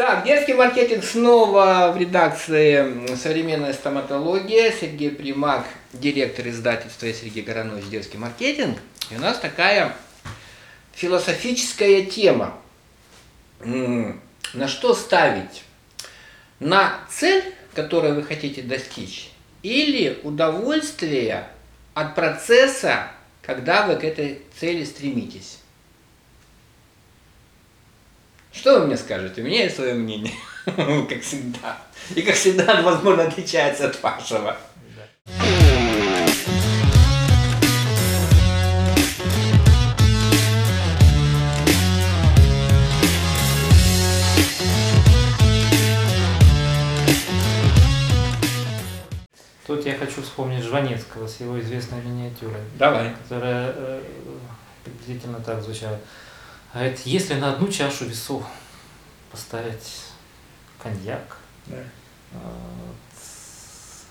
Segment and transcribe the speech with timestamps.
[0.00, 4.72] Так, детский маркетинг снова в редакции «Современная стоматология».
[4.72, 8.78] Сергей Примак, директор издательства Сергей Горанович «Детский маркетинг».
[9.10, 9.94] И у нас такая
[10.94, 12.58] философическая тема.
[13.62, 15.64] На что ставить?
[16.60, 17.44] На цель,
[17.74, 19.30] которую вы хотите достичь,
[19.62, 21.46] или удовольствие
[21.92, 23.08] от процесса,
[23.42, 25.58] когда вы к этой цели стремитесь?
[28.52, 29.42] Что вы мне скажете?
[29.42, 30.32] У меня есть свое мнение,
[30.64, 31.78] как всегда.
[32.14, 34.56] И как всегда, оно, возможно, отличается от вашего.
[49.64, 52.60] Тут я хочу вспомнить Жванецкого с его известной миниатюрой.
[52.76, 53.14] Давай.
[53.22, 54.02] Которая э,
[54.82, 55.96] приблизительно так звучала.
[56.72, 58.44] Говорит, если на одну чашу весов
[59.30, 60.02] поставить
[60.82, 61.76] коньяк, Да.
[62.32, 62.36] э,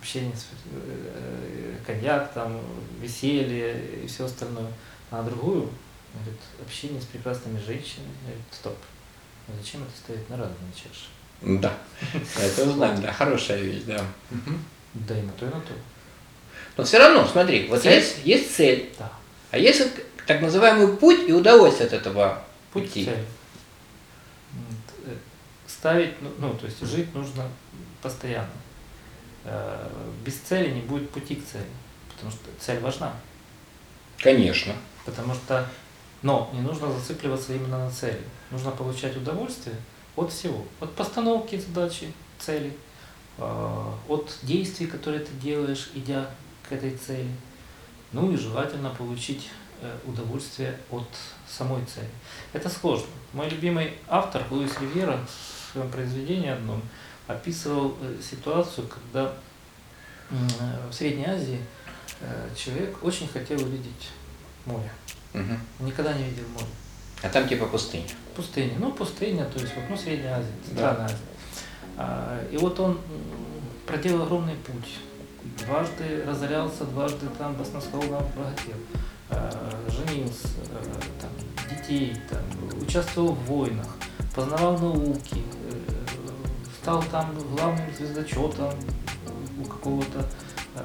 [0.00, 2.60] общение с э, коньяк, там,
[3.00, 4.70] веселье и все остальное,
[5.10, 5.70] а на другую,
[6.14, 8.76] говорит, общение с прекрасными женщинами, говорит, стоп,
[9.48, 11.08] ну зачем это ставить на разные чаши?
[11.42, 11.76] Да,
[12.40, 14.00] это знаем, да, хорошая вещь, да.
[14.94, 15.72] Да и на то, и на то.
[16.76, 19.10] Но все равно, смотри, вот есть, есть цель, Да.
[19.50, 19.90] а есть вот
[20.26, 23.08] так называемый путь и удовольствие от этого Путь пути.
[23.08, 23.24] э,
[25.66, 27.44] Ставить, ну, ну, то есть жить нужно
[28.02, 28.48] постоянно.
[29.44, 29.88] Э,
[30.24, 31.66] Без цели не будет пути к цели,
[32.14, 33.12] потому что цель важна.
[34.18, 34.74] Конечно.
[35.04, 35.68] Потому что,
[36.22, 38.20] но не нужно зацикливаться именно на цели.
[38.50, 39.76] Нужно получать удовольствие
[40.16, 40.64] от всего.
[40.80, 42.76] От постановки задачи, цели,
[43.38, 46.30] э, от действий, которые ты делаешь, идя
[46.68, 47.30] к этой цели.
[48.12, 49.48] Ну и желательно получить
[50.04, 51.08] удовольствие от
[51.48, 52.08] самой цели.
[52.52, 53.06] Это сложно.
[53.32, 56.82] Мой любимый автор Луис Ривера в своем произведении одном
[57.26, 59.32] описывал э, ситуацию, когда
[60.30, 60.34] э,
[60.90, 61.60] в Средней Азии
[62.20, 64.10] э, человек очень хотел увидеть
[64.66, 64.90] море.
[65.32, 65.58] Мгм.
[65.80, 66.66] Никогда не видел море.
[67.22, 68.08] А там типа пустыня.
[68.36, 68.74] Пустыня.
[68.78, 70.68] Ну, пустыня, то есть вот, ну, Средняя Азия, Да.
[70.68, 71.16] Центральная Азия.
[71.96, 72.98] А, и вот он
[73.86, 74.98] проделал огромный путь.
[75.64, 78.74] Дважды разорялся, дважды там баснословно богател.
[79.30, 79.50] А,
[79.88, 81.30] женился, а, там,
[81.68, 82.40] детей, там,
[82.82, 83.86] участвовал в войнах,
[84.34, 85.80] познавал науки, э,
[86.80, 88.72] стал там главным звездочетом
[89.58, 90.26] у какого-то
[90.74, 90.84] э,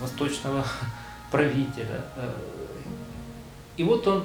[0.00, 0.64] восточного
[1.30, 2.04] правителя.
[2.16, 2.32] Э,
[3.76, 4.24] И вот он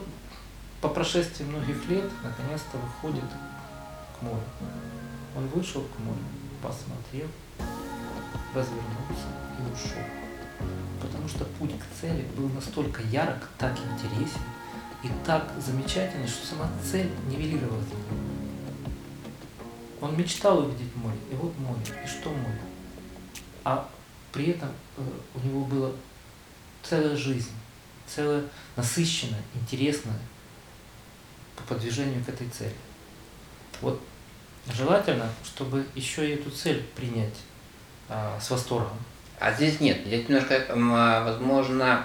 [0.82, 3.30] по прошествии многих лет наконец-то выходит
[4.18, 4.42] к морю.
[5.36, 6.20] Он вышел к морю,
[6.62, 7.28] посмотрел,
[8.54, 9.28] развернулся
[9.60, 10.31] и ушел.
[11.02, 14.42] Потому что путь к цели был настолько ярок, так интересен
[15.04, 17.86] и так замечательный, что сама цель нивелировалась.
[20.00, 22.62] Он мечтал увидеть море, и вот море, и что море.
[23.64, 23.90] А
[24.32, 25.02] при этом э,
[25.36, 25.92] у него была
[26.84, 27.52] целая жизнь,
[28.08, 28.44] целая
[28.76, 30.20] насыщенная, интересная
[31.56, 32.76] по продвижению к этой цели.
[33.82, 34.02] Вот
[34.68, 37.36] желательно, чтобы еще и эту цель принять
[38.10, 38.98] а, с восторгом.
[39.42, 42.04] А здесь нет, здесь немножко, а, возможно,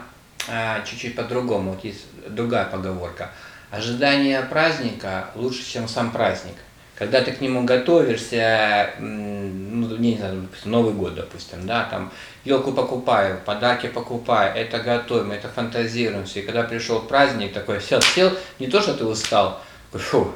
[0.49, 1.73] а, чуть-чуть по-другому.
[1.73, 3.31] Вот есть другая поговорка.
[3.71, 6.55] Ожидание праздника лучше, чем сам праздник.
[6.95, 12.11] Когда ты к нему готовишься, ну, не знаю, допустим, Новый год, допустим, да, там,
[12.47, 16.41] елку покупаю, подарки покупаю, это готовим, это фантазируем все.
[16.41, 19.61] И когда пришел праздник, такой сел, сел, не то, что ты устал,
[19.93, 20.33] такой, фу,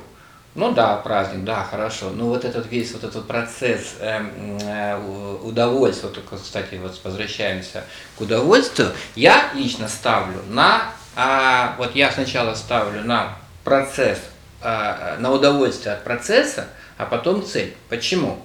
[0.54, 2.10] ну да, праздник, да, хорошо.
[2.10, 7.84] Ну вот этот весь вот этот процесс эм, э, удовольствия, вот кстати, вот возвращаемся
[8.16, 14.18] к удовольствию, я лично ставлю на, а, вот я сначала ставлю на процесс,
[14.60, 16.66] а, на удовольствие от процесса,
[16.98, 17.74] а потом цель.
[17.88, 18.38] Почему?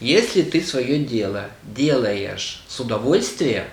[0.00, 3.64] Если ты свое дело делаешь с удовольствием,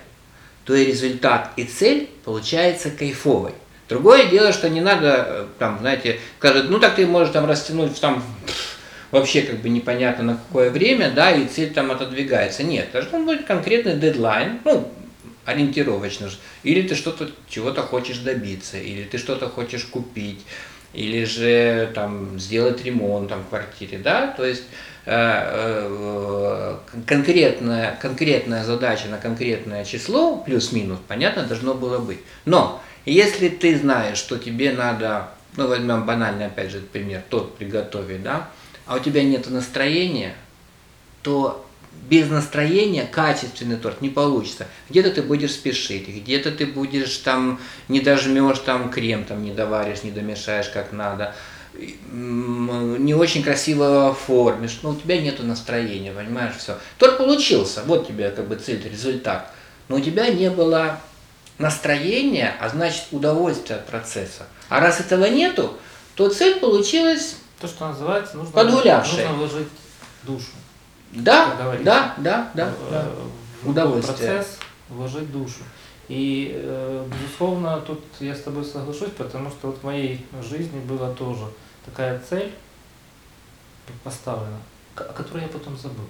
[0.64, 3.54] то и результат, и цель получается кайфовой.
[3.90, 8.00] Другое дело, что не надо, э, там, знаете, скажет, ну так ты можешь там растянуть
[8.00, 8.22] там
[9.10, 12.62] вообще как бы непонятно на какое время, да, и цель там отодвигается.
[12.62, 14.88] Нет, должен быть конкретный дедлайн, ну,
[15.44, 16.30] ориентировочно.
[16.62, 20.40] Или ты что-то, чего-то хочешь добиться, или ты что-то хочешь купить,
[20.92, 24.64] или же там сделать ремонт там, в квартире, да, то есть
[25.06, 26.76] э, э,
[27.06, 32.20] конкретная, конкретная задача на конкретное число, плюс-минус, понятно, должно было быть.
[32.44, 38.22] Но если ты знаешь, что тебе надо, ну возьмем банальный опять же пример, торт приготовить,
[38.22, 38.48] да,
[38.86, 40.34] а у тебя нет настроения,
[41.22, 41.64] то
[42.08, 44.66] без настроения качественный торт не получится.
[44.88, 50.02] Где-то ты будешь спешить, где-то ты будешь там, не дожмешь там крем, там не доваришь,
[50.02, 51.34] не домешаешь как надо.
[51.74, 56.78] не очень красиво оформишь, но у тебя нету настроения, понимаешь, все.
[56.98, 59.52] Торт получился, вот тебе как бы цель, результат.
[59.88, 61.00] Но у тебя не было
[61.58, 64.46] настроения, а значит удовольствия от процесса.
[64.68, 65.76] А раз этого нету,
[66.16, 69.24] то цель получилась, То, что называется, нужно, Подгулявший.
[69.24, 69.68] нужно вложить
[70.24, 70.46] душу.
[71.12, 73.06] Да, да, да, да, э, да.
[73.62, 74.16] в Удовольствие.
[74.16, 74.58] процесс
[74.88, 75.62] вложить душу.
[76.08, 81.12] И, э, безусловно, тут я с тобой соглашусь, потому что вот в моей жизни была
[81.12, 81.44] тоже
[81.84, 82.52] такая цель
[84.04, 84.58] поставлена,
[84.96, 86.06] о которой я потом забыл.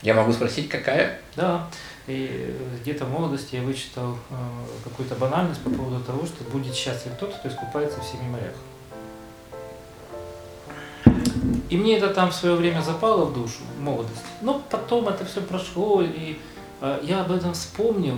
[0.00, 1.18] Я могу спросить, какая?
[1.36, 1.68] Да,
[2.06, 4.18] и э, где-то в молодости я вычитал
[4.82, 8.54] какую-то банальность по поводу того, что будет счастлив тот, кто искупается в семи морях.
[11.74, 14.22] И мне это там в свое время запало в душу, в молодости.
[14.42, 16.38] Но потом это все прошло, и
[16.80, 18.14] э, я об этом вспомнил,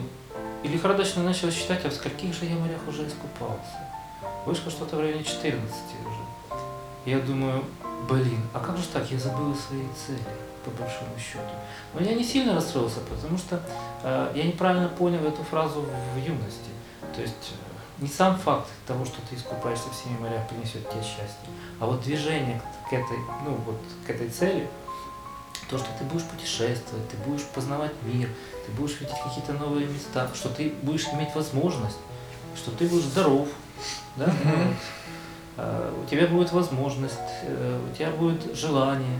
[0.62, 3.80] и лихорадочно начал считать, а в скольких же я морях уже искупался.
[4.44, 6.60] Вышло что-то в районе 14 уже.
[7.06, 7.64] Я думаю,
[8.06, 10.20] блин, а как же так, я забыл свои цели,
[10.62, 11.40] по большому счету.
[11.94, 13.62] Но я не сильно расстроился, потому что
[14.02, 15.82] э, я неправильно понял эту фразу
[16.14, 16.72] в юности.
[17.14, 17.65] То есть э,
[17.98, 21.48] не сам факт того, что ты искупаешься в семи морях, принесет тебе счастье,
[21.80, 24.68] а вот движение к, этой, ну, вот, к этой цели,
[25.70, 28.28] то, что ты будешь путешествовать, ты будешь познавать мир,
[28.64, 31.98] ты будешь видеть какие-то новые места, что ты будешь иметь возможность,
[32.54, 33.48] что ты будешь здоров,
[34.16, 34.26] да?
[34.26, 34.68] Мгм.
[34.68, 34.76] вот.
[35.58, 39.18] А, у тебя будет возможность, э, у тебя будет желание,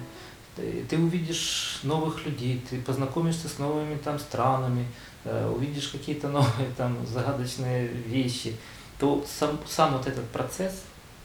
[0.57, 4.87] ты, увидишь новых людей, ты познакомишься с новыми там странами,
[5.25, 8.57] э, увидишь какие-то новые там загадочные вещи,
[8.99, 10.73] то сам, сам вот этот процесс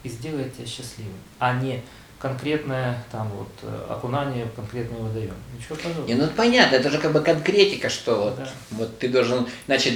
[0.04, 1.81] и сделает тебя счастливым, а не
[2.19, 5.34] конкретное там вот э, окунание в конкретный водоем.
[5.57, 6.07] Ничего подобного.
[6.07, 8.50] Не, ну это понятно, это же как бы конкретика, что вот, Да.
[8.72, 9.95] вот ты должен, значит,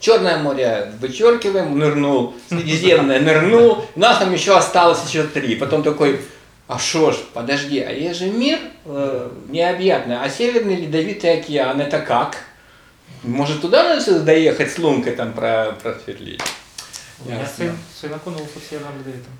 [0.00, 5.56] Черное море вычеркиваем, нырнул, Средиземное нырнул, у нас там еще осталось еще три.
[5.56, 6.22] Потом такой,
[6.70, 11.98] а шо ж, подожди, а есть же мир э, необъятный, а Северный Ледовитый океан, это
[11.98, 12.36] как?
[13.24, 16.40] Может туда надо всё доехать с лункой там про, просверлить?
[17.26, 17.48] Ясно.
[17.56, 19.32] сын, сын окунулся в Северном Ледовитом.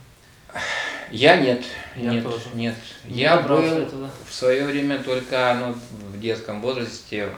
[1.13, 1.63] Я нет,
[1.95, 2.47] Я нет, тоже.
[2.55, 2.75] нет.
[3.05, 4.11] Не Я был туда.
[4.29, 5.77] в свое время только ну,
[6.09, 7.29] в детском возрасте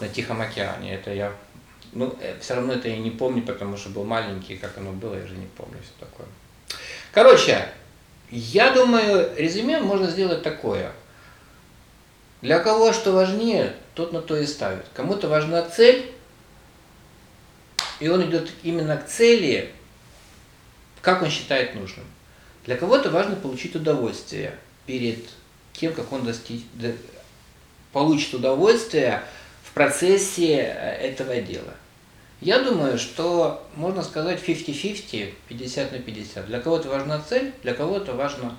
[0.00, 0.94] на Тихом океане.
[0.96, 1.32] Это я,
[1.94, 5.26] ну, все равно это я не помню, потому что был маленький, как оно было, я
[5.26, 6.26] же не помню все такое.
[7.12, 7.68] Короче,
[8.30, 10.92] я думаю, резюме можно сделать такое.
[12.42, 14.84] Для кого что важнее, тот на то и ставит.
[14.94, 16.12] Кому-то важна цель,
[18.00, 19.72] и он идет именно к цели,
[21.02, 22.04] как он считает нужным.
[22.64, 24.54] Для кого-то важно получить удовольствие
[24.86, 25.18] перед
[25.72, 26.94] тем, как он достиг, до-
[27.92, 29.22] получит удовольствие
[29.64, 31.74] в процессе э, этого дела.
[32.40, 36.46] Я думаю, что можно сказать 50-50, 50 на 50.
[36.46, 38.56] Для кого-то важна цель, для кого-то важно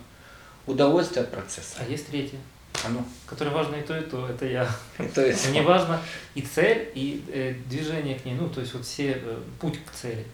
[0.68, 1.78] удовольствие от процесса.
[1.80, 2.40] А есть третье,
[2.86, 4.70] А ну, которое важно и то, и то, это я.
[5.16, 6.02] то есть, Мне важно
[6.36, 9.92] и цель, и э, движение к ней, ну, то есть вот все э, путь к
[9.92, 10.26] цели.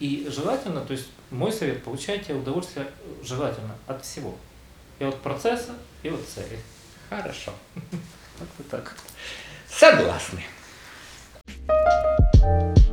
[0.00, 2.88] И желательно, то есть мой совет, получайте удовольствие
[3.22, 4.36] желательно от всего.
[4.98, 6.58] И от процесса, и от цели.
[7.08, 7.52] хорошо.
[8.38, 8.96] Как-то так.
[9.68, 10.42] Согласны.
[12.44, 12.83] you